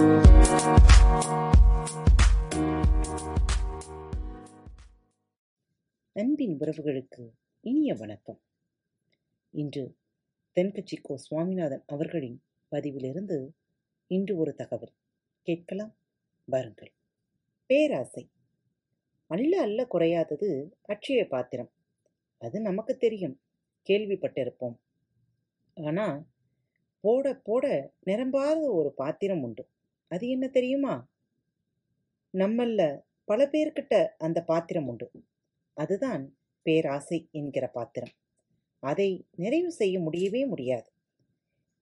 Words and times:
அன்பின் 0.00 0.18
உறவுகளுக்கு 6.58 7.30
இனிய 7.60 7.94
வணக்கம். 7.94 8.40
இன்று 9.50 9.96
தென்கட்சிக்கோ 10.54 11.14
சுவாமிநாதன் 11.14 11.82
அவர்களின் 11.86 12.42
பதிவிலிருந்து 12.70 13.48
இன்று 14.06 14.36
ஒரு 14.36 14.54
தகவல். 14.54 14.92
கேட்கலாம் 15.42 15.94
வாருங்கள் 16.44 16.92
பேராசை. 17.66 18.30
அல்ல 19.26 19.60
அல்ல 19.60 19.86
குறையாதது 19.92 20.70
அட்சய 20.82 21.28
பாத்திரம். 21.28 21.70
அது 22.38 22.60
நமக்கு 22.60 22.96
தெரியும். 22.96 23.40
கேள்விப்பட்டிருப்போம். 23.88 24.76
ஆனா 25.84 26.24
போட 27.00 27.34
போட 27.34 27.92
நிரம்பாத 28.06 28.60
ஒரு 28.60 28.92
பாத்திரம் 28.96 29.42
உண்டு. 29.42 29.68
அது 30.10 30.28
என்ன 30.28 30.48
தெரியுமா? 30.48 31.08
நம்மல்ல 32.32 33.00
பல 33.24 33.46
பேர்கிட்ட 33.46 34.08
அந்த 34.18 34.42
பாத்திரம் 34.42 34.86
உண்டு. 34.86 35.10
அதுதான் 35.72 36.36
பேராசை 36.62 37.28
என்கிற 37.30 37.66
பாத்திரம். 37.66 38.12
அதை 38.78 39.26
நிறைவு 39.36 39.70
செய்ய 39.72 40.00
முடியவே 40.00 40.46
முடியாது. 40.46 40.90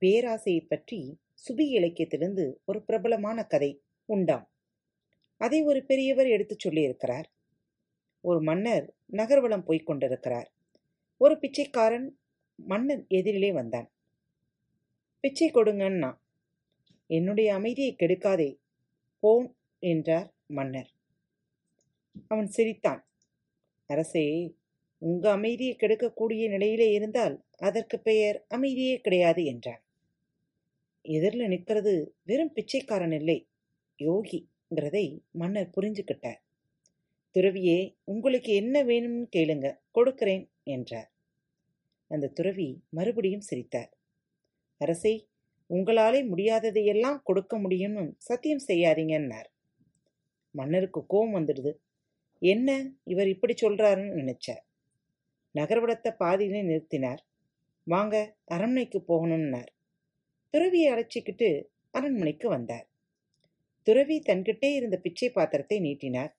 பேராசையை 0.00 0.66
பற்றி 0.68 1.18
சுபி 1.48 1.60
இலக்கியத்திலிருந்து 1.60 2.52
ஒரு 2.64 2.84
பிரபலமான 2.84 3.44
கதை 3.44 3.82
உண்டாம். 4.04 4.50
அதை 5.36 5.62
ஒரு 5.62 5.84
பெரியவர் 5.84 6.26
எடுத்துச் 6.26 6.68
சொல்லியிருக்கிறார். 6.68 7.24
ஒரு 8.20 8.42
மன்னர் 8.42 8.94
நகர்வலம் 9.12 9.64
போய்க் 9.64 9.86
கொண்டிருக்கிறார். 9.86 10.52
ஒரு 11.16 11.38
பிச்சைக்காரன் 11.38 12.18
மன்னன் 12.54 13.06
எதிரிலே 13.10 13.52
வந்தான். 13.52 13.90
பிச்சை 15.20 15.50
கொடுங்கன்னா 15.50 16.16
என்னுடைய 17.06 17.54
அமைதியை 17.54 17.96
கெடுக்காதே 17.98 18.58
போன் 19.18 19.56
என்றார் 19.78 20.34
மன்னர். 20.46 20.90
அவன் 22.28 22.46
சிரித்தான். 22.46 23.06
அரசே 23.86 24.56
உங்க 24.98 25.30
அமைதியை 25.30 25.76
கெடுக்கக்கூடிய 25.76 26.48
நிலையிலே 26.48 26.92
இருந்தால் 26.92 27.44
அதற்கு 27.58 27.98
பெயர் 27.98 28.44
அமைதியே 28.48 29.00
கிடையாது 29.00 29.44
என்றான். 29.44 29.82
எதிரில் 31.02 31.48
நிற்கிறது 31.48 32.14
வெறும் 32.22 32.52
பிச்சைக்காரன் 32.52 33.12
இல்லை 33.12 33.48
யோகிங்கிறதை 33.98 35.20
மன்னர் 35.30 35.74
புரிஞ்சுக்கிட்டார். 35.80 36.40
துறவியே 37.34 37.96
உங்களுக்கு 38.04 38.54
என்ன 38.54 38.84
வேணும்னு 38.84 39.26
கேளுங்க 39.36 39.78
கொடுக்கிறேன் 39.90 40.50
என்றார். 40.62 41.10
அந்த 42.10 42.28
துறவி 42.28 42.68
மறுபடியும் 42.88 43.40
சிரித்தார். 43.40 43.90
அரசே 44.80 45.28
உங்களாலே 45.70 46.20
முடியாததையெல்லாம் 46.26 47.18
கொடுக்க 47.22 47.58
முடியும்னு 47.58 48.12
சத்தியம் 48.18 48.64
செய்யாதீங்கன்னார். 48.66 49.48
மன்னருக்கு 50.50 51.06
கோபம் 51.06 51.34
வந்துடுது. 51.34 51.72
என்ன? 52.38 52.90
இவர் 53.04 53.28
இப்படி 53.28 53.54
சொல்றாருன்னு 53.62 54.16
நினைச்சார். 54.16 54.62
நகர்வடத்தை 55.54 56.10
பாதியிலே 56.18 56.62
நிறுத்தினார். 56.62 57.18
வாங்க 57.84 58.36
அரண்மனைக்கு 58.44 59.04
போகணும்னார். 59.08 59.70
துறவியை 60.50 60.92
அழைச்சிக்கிட்டு 60.92 61.64
அரண்மனைக்கு 61.90 62.48
வந்தார். 62.48 62.86
துறவி 63.82 64.22
தன்கிட்டே 64.26 64.74
இருந்த 64.74 64.96
பிச்சை 64.96 65.30
பாத்திரத்தை 65.30 65.80
நீட்டினார். 65.80 66.36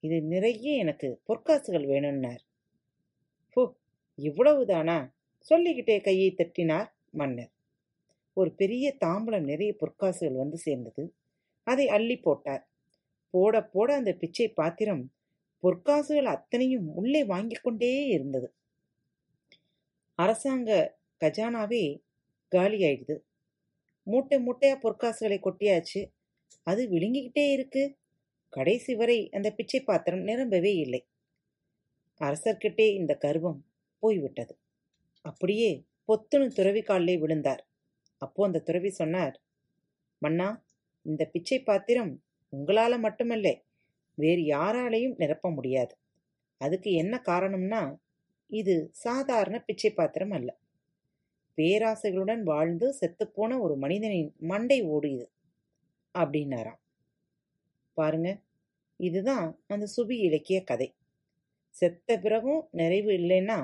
இது 0.00 0.22
நிறைய 0.22 0.76
எனக்கு 0.76 1.20
பொற்காசுகள் 1.28 1.86
வேணும்னார். 1.86 2.42
ஹோ 3.48 3.76
இவ்வளவுதானா? 4.18 5.10
சொல்லிக்கிட்டே 5.38 6.00
கையை 6.00 6.34
தட்டினார் 6.34 6.88
மன்னர். 7.10 7.52
ஒரு 8.32 8.52
பெரிய 8.52 8.96
தாம்பலம் 9.04 9.40
நிறைய 9.40 9.76
பொற்காசுகள் 9.80 10.36
வந்து 10.36 10.58
சேர்ந்தது. 10.58 11.14
அதை 11.62 11.88
அள்ளி 11.88 12.16
போட்டார். 12.16 12.68
போட 13.30 13.64
போட 13.64 13.94
அந்த 13.94 14.12
பிச்சை 14.12 14.48
பாத்திரம் 14.48 15.12
பொற்காசுகள் 15.62 16.24
அத்தனையும் 16.24 16.94
உள்ளே 16.94 17.24
வாங்கி 17.24 17.54
கொண்டே 17.54 18.06
இருந்தது. 18.06 18.54
அரசாங்க 20.14 20.98
கஜானாவே 21.20 22.02
காலியாயிடுது 22.50 23.18
மூட்டை 24.02 24.38
மூட்டையா 24.38 24.76
பொற்காசுகளை 24.82 25.38
கொட்டியாச்சு. 25.40 26.10
அது 26.62 26.88
விழுங்கிக்கிட்டே 26.88 27.52
இருக்கு. 27.52 27.96
கடைசி 28.48 28.94
வரை 28.94 29.30
அந்த 29.30 29.50
பிச்சை 29.50 29.80
பாத்திரம் 29.80 30.20
நிரம்பவே 30.20 30.74
இல்லை. 30.74 31.06
அரசர்கிட்டே 32.20 32.94
இந்த 32.94 33.14
கர்வம் 33.14 33.64
போய்விட்டது. 33.98 34.58
அப்படியே 35.22 35.84
பொத்துணு 36.08 36.46
துறவி 36.46 36.82
காலிலே 36.82 37.16
விழுந்தார். 37.18 37.69
அப்போ 38.22 38.40
அந்த 38.46 38.58
துறவி 38.60 38.90
சொன்னார் 38.92 39.36
மன்னா 40.22 40.48
இந்த 41.06 41.22
பிச்சை 41.32 41.58
பாத்திரம் 41.62 42.12
உங்களால 42.52 42.94
மட்டுமல்ல 42.98 43.48
வேறு 44.18 44.42
யாராலையும் 44.54 45.18
நிரப்ப 45.18 45.50
முடியாது. 45.50 45.92
அதுக்கு 46.60 46.90
என்ன 46.92 47.14
காரணம்னா 47.26 47.82
இது 48.50 48.74
சாதாரண 49.04 49.56
பிச்சை 49.60 49.90
பாத்திரம் 49.92 50.30
அல்ல. 50.30 50.50
பேராசைகளுடன் 51.58 52.42
வாழ்ந்து 52.42 52.86
செத்துப்போன 53.00 53.58
ஒரு 53.60 53.74
மனிதனின் 53.76 54.30
மண்டை 54.42 54.78
ஓடு 54.86 55.08
இது 55.10 55.26
அப்படின்னாராம். 56.14 56.80
பாருங்க 57.96 58.28
இதுதான் 59.00 59.46
அந்த 59.66 59.86
சுபி 59.96 60.16
இலக்கிய 60.28 60.58
கதை. 60.64 60.88
செத்த 61.74 62.18
பிறகும் 62.18 62.62
நிறைவு 62.72 63.10
இல்லைன்னா 63.12 63.58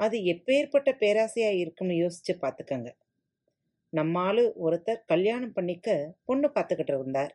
அது 0.00 0.16
எப்பேற்பட்ட 0.32 0.90
பேராசையா 1.00 1.50
இருக்கும்னு 1.62 1.94
யோசிச்சு 2.02 2.34
பார்த்துக்கங்க 2.42 2.90
நம்மாலு 3.92 4.42
ஒருத்தர் 4.64 5.04
கல்யாணம் 5.06 5.52
பண்ணிக்க 5.52 6.14
பொண்ணு 6.24 6.48
பார்த்துக்கிட்டு 6.54 6.94
இருந்தார். 6.94 7.32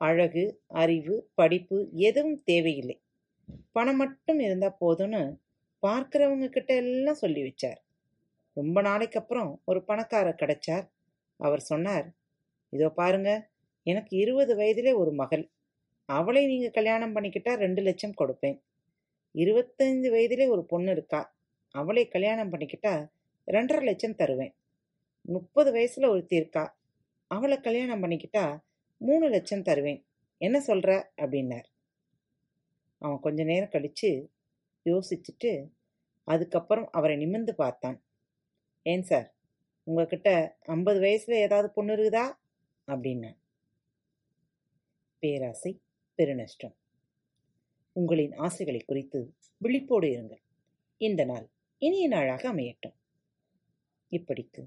அழகு 0.00 0.44
அறிவு 0.68 1.14
படிப்பு 1.34 1.76
எதுவும் 2.08 2.42
தேவையில்லை. 2.44 2.96
பணம் 3.72 3.96
மட்டும் 3.96 4.38
இருந்தா 4.38 4.76
போதும்னு 4.80 5.22
பார்க்கிறவங்க 5.82 6.46
கிட்ட 6.48 6.74
எல்லாம் 6.74 7.14
சொல்லி 7.14 7.42
வச்சார். 7.42 7.78
ரொம்ப 8.56 8.80
நாளைக்கு 8.80 9.18
அப்புறம் 9.20 9.50
ஒரு 9.64 9.80
பணக்காரர் 9.84 10.40
கிடைச்சார். 10.42 10.84
அவர் 11.40 11.60
சொன்னார் 11.60 12.06
இதோ 12.72 12.88
பாருங்க 12.90 13.30
எனக்கு 13.86 14.16
இருபது 14.16 14.52
வயதிலே 14.56 14.92
ஒரு 14.96 15.12
மகள். 15.12 15.44
அவளை 16.08 16.46
நீங்க 16.46 16.68
கல்யாணம் 16.70 17.14
பண்ணிக்கிட்டா 17.16 17.52
ரெண்டு 17.54 17.82
லட்சம் 17.82 18.18
கொடுப்பேன். 18.20 18.56
இருபத்தைந்து 19.34 20.08
வயதிலே 20.14 20.46
ஒரு 20.48 20.62
பொண்ணு 20.64 20.92
இருக்கா. 20.92 21.20
அவளை 21.74 22.08
கல்யாணம் 22.08 22.52
பண்ணிக்கிட்டா 22.52 22.92
ரெண்டரை 23.48 23.82
லட்சம் 23.82 24.14
தருவேன். 24.14 24.54
முப்பது 25.26 25.74
வயசுல 25.74 26.08
ஒருத்தி 26.08 26.36
இருக்கா. 26.36 26.78
அவளை 27.26 27.60
கல்யாணம் 27.60 28.02
பண்ணிக்கிட்டா 28.02 28.60
மூணு 28.96 29.28
லட்சம் 29.28 29.62
தருவேன். 29.62 30.06
என்ன 30.38 30.64
சொல்ற? 30.66 31.04
அப்படின்னார். 31.16 31.64
அவன் 32.98 33.20
கொஞ்ச 33.20 33.44
நேரம் 33.44 33.68
கழிச்சு 33.68 34.28
யோசிச்சுட்டு 34.84 35.70
அதுக்கப்புறம் 36.24 36.88
அவரை 36.90 37.16
நிமிர்ந்து 37.16 37.54
பார்த்தான். 37.54 38.04
ஏன் 38.82 39.02
சார் 39.02 39.34
உங்ககிட்ட 39.82 40.58
ஐம்பது 40.60 41.00
வயசுல 41.00 41.30
ஏதாவது 41.30 41.70
பொண்ணு 41.70 41.96
இருக்குதா? 41.96 42.32
அப்படின்னான் 42.86 43.42
பேராசை 45.18 45.80
பெருநஷ்டம். 46.16 46.76
உங்களின் 47.92 48.34
ஆசைகளை 48.34 48.80
குறித்து 48.80 49.34
விழிப்போடு 49.58 50.06
இருங்கள். 50.06 50.42
இந்த 50.96 51.24
நாள் 51.24 51.50
இனிய 51.78 52.08
நாளாக 52.08 52.52
அமையட்டும். 52.52 52.96
இப்படிக்கு 54.10 54.66